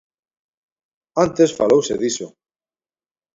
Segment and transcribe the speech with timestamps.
[1.25, 2.27] Antes falouse diso.